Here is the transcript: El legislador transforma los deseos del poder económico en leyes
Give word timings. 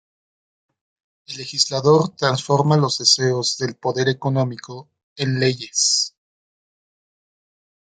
El 1.27 1.37
legislador 1.37 2.15
transforma 2.15 2.75
los 2.75 2.97
deseos 2.97 3.59
del 3.59 3.75
poder 3.75 4.09
económico 4.09 4.89
en 5.15 5.39
leyes 5.39 6.15